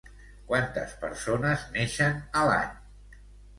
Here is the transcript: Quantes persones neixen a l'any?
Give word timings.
Quantes 0.51 0.95
persones 1.03 1.67
neixen 1.77 2.19
a 2.43 2.49
l'any? 2.53 2.75